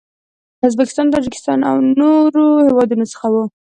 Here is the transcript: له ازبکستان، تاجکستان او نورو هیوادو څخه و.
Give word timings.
له 0.59 0.65
ازبکستان، 0.69 1.07
تاجکستان 1.15 1.59
او 1.69 1.75
نورو 1.99 2.43
هیوادو 2.67 3.09
څخه 3.13 3.27
و. 3.29 3.35